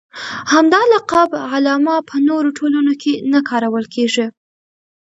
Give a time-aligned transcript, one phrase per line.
[0.53, 4.27] همدا لقب علامه په نورو ټولنو کې نه کارول کېږي.